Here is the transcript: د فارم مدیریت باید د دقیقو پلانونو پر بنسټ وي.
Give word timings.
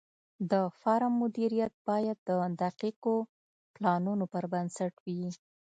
د 0.51 0.53
فارم 0.79 1.13
مدیریت 1.23 1.73
باید 1.87 2.17
د 2.29 2.29
دقیقو 2.63 3.15
پلانونو 3.75 4.25
پر 4.33 4.45
بنسټ 4.53 4.93
وي. 5.05 5.25